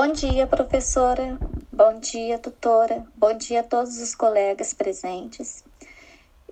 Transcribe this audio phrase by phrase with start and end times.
[0.00, 1.36] Bom dia, professora.
[1.72, 3.04] Bom dia, tutora.
[3.16, 5.64] Bom dia a todos os colegas presentes.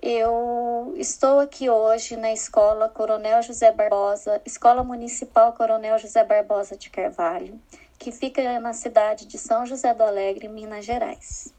[0.02, 6.90] Eu estou aqui hoje na Escola Coronel José Barbosa, Escola Municipal Coronel José Barbosa de
[6.90, 7.56] Carvalho,
[8.00, 11.54] que fica na cidade de São José do Alegre, Minas Gerais.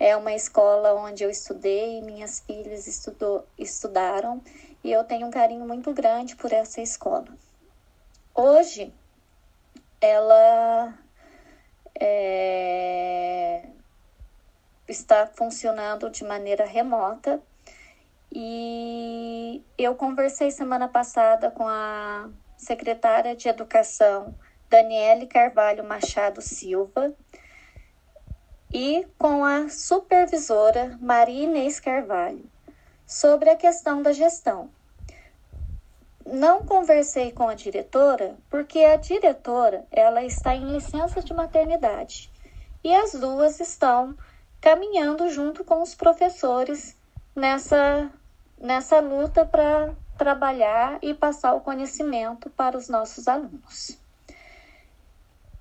[0.00, 4.42] É uma escola onde eu estudei, minhas filhas estudou, estudaram
[4.82, 7.28] e eu tenho um carinho muito grande por essa escola.
[8.34, 8.92] Hoje,
[10.00, 11.03] ela
[11.98, 13.66] é,
[14.88, 17.40] está funcionando de maneira remota
[18.32, 24.34] e eu conversei semana passada com a secretária de Educação,
[24.68, 27.14] Daniele Carvalho Machado Silva,
[28.72, 32.44] e com a supervisora Maria Inês Carvalho
[33.06, 34.68] sobre a questão da gestão.
[36.26, 42.30] Não conversei com a diretora porque a diretora ela está em licença de maternidade
[42.82, 44.16] e as duas estão
[44.58, 46.96] caminhando junto com os professores
[47.36, 48.10] nessa
[48.58, 53.98] nessa luta para trabalhar e passar o conhecimento para os nossos alunos.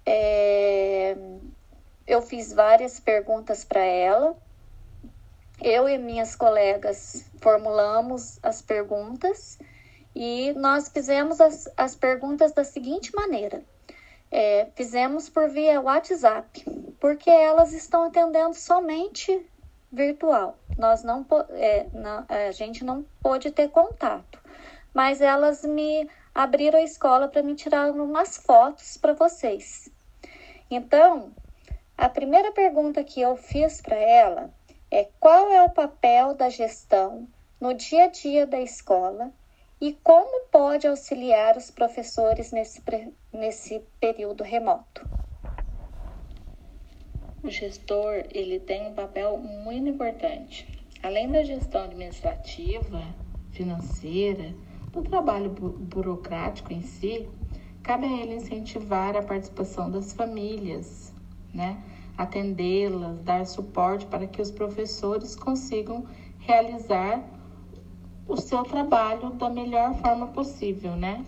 [0.06, 1.18] É,
[2.08, 4.38] eu fiz várias perguntas para ela.
[5.62, 9.58] Eu e minhas colegas formulamos as perguntas
[10.16, 13.64] e nós fizemos as, as perguntas da seguinte maneira:
[14.32, 16.64] é, fizemos por via WhatsApp,
[17.00, 19.46] porque elas estão atendendo somente
[19.92, 20.58] virtual.
[20.78, 24.40] Nós não, é, não, a gente não pôde ter contato,
[24.94, 29.90] mas elas me abriram a escola para me tirar umas fotos para vocês.
[30.70, 31.32] Então,
[31.98, 34.50] a primeira pergunta que eu fiz para ela
[34.90, 37.28] é qual é o papel da gestão
[37.62, 39.32] no dia a dia da escola
[39.84, 42.82] e como pode auxiliar os professores nesse,
[43.34, 45.06] nesse período remoto.
[47.44, 50.66] O gestor ele tem um papel muito importante.
[51.04, 53.02] Além da gestão administrativa,
[53.52, 54.56] financeira,
[54.94, 57.28] do trabalho bu burocrático em si,
[57.84, 61.14] cabe a ele incentivar a participação das famílias,
[61.54, 61.84] né?
[62.18, 66.08] atendê-las, dar suporte para que os professores consigam
[66.40, 67.33] realizar
[68.28, 71.24] o seu trabalho da melhor forma possível, né?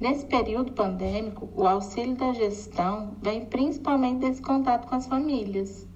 [0.00, 5.86] Nesse período pandêmico, o auxílio da gestão vem principalmente desse contato com as famílias,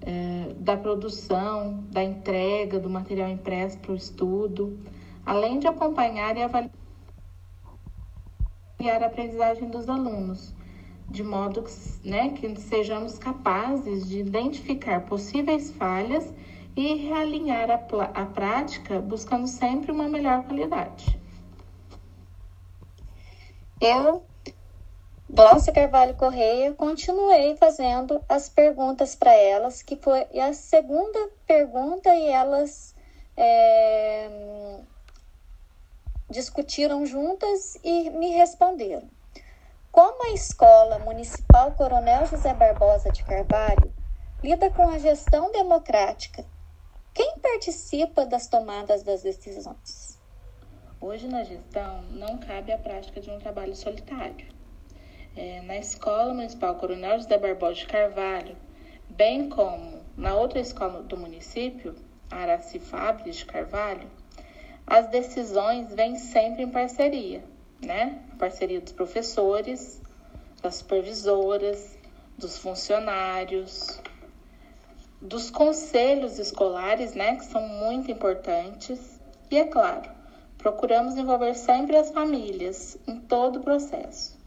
[0.00, 4.78] é, da produção, da entrega do material impresso para o estudo,
[5.24, 6.72] além de acompanhar e avaliar
[9.02, 10.54] a aprendizagem dos alunos,
[11.10, 16.34] de modo que, né, que sejamos capazes de identificar possíveis falhas e
[16.76, 17.74] realinhar a,
[18.14, 21.18] a prática, buscando sempre uma melhor qualidade.
[23.80, 24.24] Eu,
[25.28, 32.28] Glaucia Carvalho Correia, continuei fazendo as perguntas para elas, que foi a segunda pergunta e
[32.28, 32.94] elas
[33.36, 34.80] é,
[36.30, 39.08] discutiram juntas e me responderam.
[39.92, 43.92] Como a Escola Municipal Coronel José Barbosa de Carvalho
[44.42, 46.44] lida com a gestão democrática
[47.14, 50.20] quem participa das tomadas das decisões?
[51.00, 54.46] Hoje, na gestão, não cabe a prática de um trabalho solitário.
[55.36, 58.56] É, na Escola Municipal Coronel José Barbosa de Carvalho,
[59.08, 61.94] bem como na outra escola do município,
[62.30, 64.10] Araci Fabres de Carvalho,
[64.86, 67.44] as decisões vêm sempre em parceria,
[67.80, 68.22] né?
[68.38, 70.02] Parceria dos professores,
[70.62, 71.96] das supervisoras,
[72.36, 74.00] dos funcionários,
[75.24, 79.18] dos conselhos escolares, né, que são muito importantes,
[79.50, 80.10] e é claro,
[80.58, 84.38] procuramos envolver sempre as famílias em todo o processo.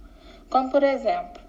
[0.51, 1.41] Como, por exemplo,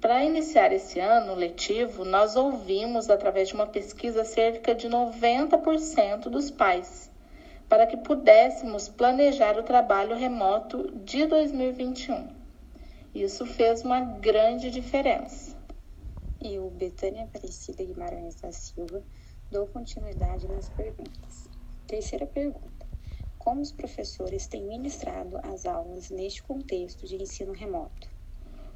[0.00, 6.48] para iniciar esse ano letivo, nós ouvimos através de uma pesquisa cerca de 90% dos
[6.48, 7.10] pais,
[7.68, 12.28] para que pudéssemos planejar o trabalho remoto de 2021.
[13.12, 15.53] Isso fez uma grande diferença.
[16.46, 19.02] Eu, Betânia Aparecida Guimarães da Silva,
[19.50, 21.48] dou continuidade nas perguntas.
[21.86, 22.86] Terceira pergunta:
[23.38, 28.10] Como os professores têm ministrado as aulas neste contexto de ensino remoto?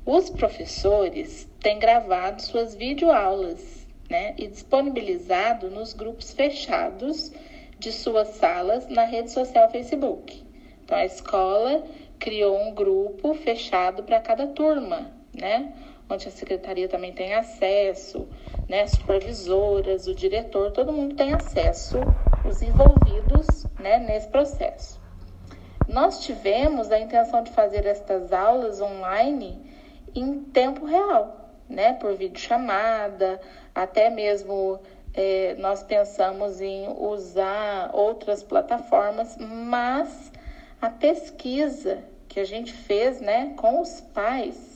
[0.06, 7.30] Os professores têm gravado suas videoaulas né, e disponibilizado nos grupos fechados
[7.78, 10.42] de suas salas na rede social Facebook.
[10.82, 11.86] Então, a escola
[12.18, 15.74] criou um grupo fechado para cada turma, né?
[16.08, 18.28] Onde a secretaria também tem acesso,
[18.68, 21.98] né, supervisoras, o diretor, todo mundo tem acesso,
[22.48, 25.00] os envolvidos né, nesse processo.
[25.88, 29.58] Nós tivemos a intenção de fazer estas aulas online
[30.14, 31.94] em tempo real, né?
[31.94, 33.40] Por videochamada,
[33.74, 34.80] até mesmo
[35.14, 40.30] é, nós pensamos em usar outras plataformas, mas
[40.80, 44.67] a pesquisa que a gente fez, né, com os pais,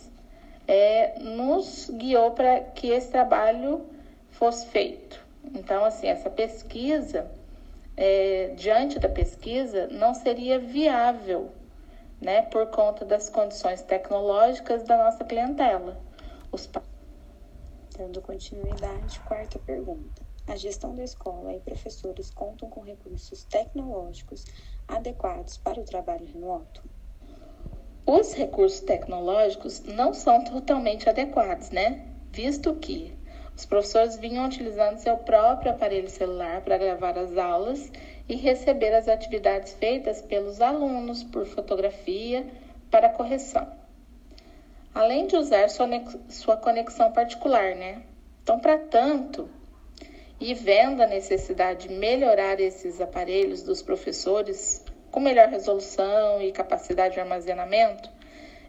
[0.66, 3.86] é, nos guiou para que esse trabalho
[4.30, 5.20] fosse feito.
[5.54, 7.30] Então, assim, essa pesquisa,
[7.96, 11.50] é, diante da pesquisa, não seria viável,
[12.20, 16.00] né, por conta das condições tecnológicas da nossa clientela.
[16.50, 16.68] Os...
[17.96, 20.22] Dando continuidade, quarta pergunta.
[20.46, 24.44] A gestão da escola e professores contam com recursos tecnológicos
[24.88, 26.82] adequados para o trabalho remoto?
[28.04, 32.04] Os recursos tecnológicos não são totalmente adequados, né?
[32.32, 33.16] Visto que
[33.56, 37.92] os professores vinham utilizando seu próprio aparelho celular para gravar as aulas
[38.28, 42.44] e receber as atividades feitas pelos alunos por fotografia
[42.90, 43.70] para correção.
[44.92, 48.02] Além de usar sua conexão particular, né?
[48.42, 49.48] Então, para tanto,
[50.40, 57.14] e vendo a necessidade de melhorar esses aparelhos dos professores com melhor resolução e capacidade
[57.14, 58.10] de armazenamento,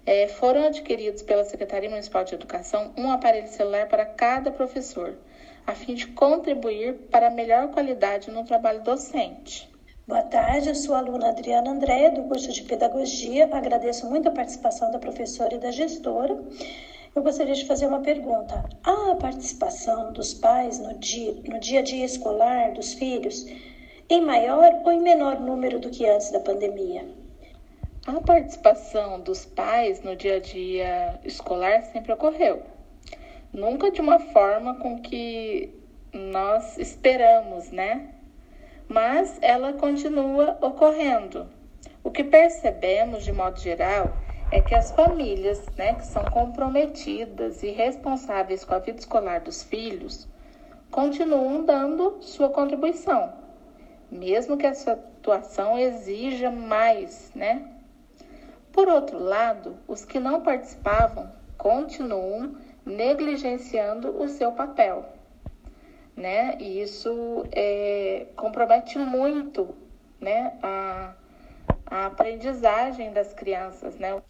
[0.06, 5.18] é, foram adquiridos pela Secretaria Municipal de Educação um aparelho celular para cada professor,
[5.66, 9.72] a fim de contribuir para melhor qualidade no trabalho docente.
[10.06, 13.50] Boa tarde, eu sou a aluna Adriana André, do curso de Pedagogia.
[13.50, 16.38] Agradeço muito a participação da professora e da gestora
[17.16, 18.66] eu gostaria de fazer uma pergunta.
[18.84, 23.45] A participação dos pais no dia, no dia a dia escolar dos filhos
[24.10, 27.08] em maior ou em menor número do que antes da pandemia?
[28.06, 32.62] A participação dos pais no dia a dia escolar sempre ocorreu.
[33.54, 35.74] Nunca de uma forma com que
[36.12, 38.10] nós esperamos, né?
[38.90, 41.48] Mas ela continua ocorrendo.
[42.04, 44.12] O que percebemos de modo geral
[44.52, 49.64] é que as famílias né, que são comprometidas e responsáveis com a vida escolar dos
[49.64, 50.28] filhos
[50.92, 53.34] continuam dando sua contribuição,
[54.13, 57.69] mesmo que essa situação exija mais, né?
[58.71, 62.56] Por outro lado, os que não participavam continuam
[62.86, 65.06] negligenciando o seu papel,
[66.15, 66.57] né?
[66.60, 69.75] E isso é, compromete muito,
[70.19, 71.13] né, a,
[71.86, 74.21] a aprendizagem das crianças, né?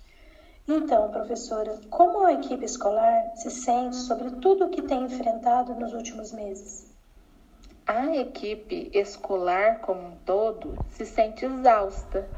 [0.68, 5.94] Então, professora, como a equipe escolar se sente sobre tudo o que tem enfrentado nos
[5.94, 6.93] últimos meses?
[7.86, 12.30] A equipe escolar como um todo se sente exausta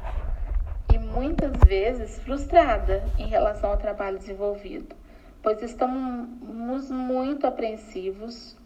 [0.88, 4.96] e muitas vezes frustrada em relação ao trabalho desenvolvido,
[5.40, 8.56] pois estamos muito apreensivos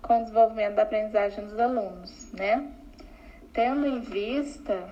[0.00, 2.72] com o desenvolvimento da aprendizagem dos alunos, né?
[3.52, 4.88] Tendo em vista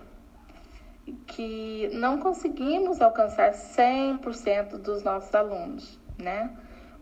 [1.27, 6.55] que não conseguimos alcançar 100% dos nossos alunos, né?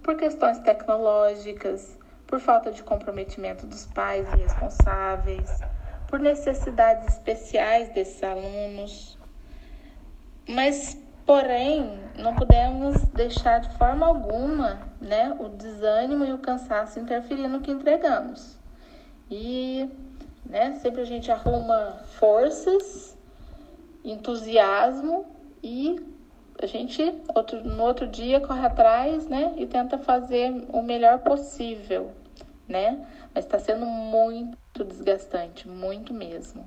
[0.04, 1.95] Por questões tecnológicas,
[2.26, 5.60] por falta de comprometimento dos pais e responsáveis,
[6.08, 9.18] por necessidades especiais desses alunos.
[10.48, 17.48] Mas, porém, não podemos deixar de forma alguma, né, o desânimo e o cansaço interferir
[17.48, 18.56] no que entregamos.
[19.30, 19.90] E,
[20.44, 23.16] né, sempre a gente arruma forças
[24.04, 25.26] entusiasmo
[25.62, 25.96] e
[26.60, 27.02] a gente
[27.34, 29.54] outro, no outro dia corre atrás, né?
[29.56, 32.12] E tenta fazer o melhor possível,
[32.66, 33.06] né?
[33.34, 36.64] Mas está sendo muito desgastante, muito mesmo.